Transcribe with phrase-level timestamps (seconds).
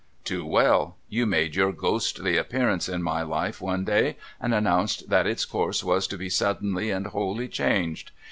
[0.31, 0.95] 'Too well.
[1.09, 5.83] You made your ghostly appearance in my life one day, and announced that its course
[5.83, 8.09] was to be suddenly and wholly changed.